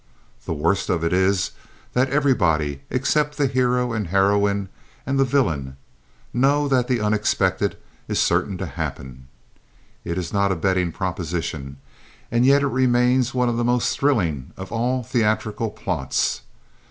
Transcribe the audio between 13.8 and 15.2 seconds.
thrilling of all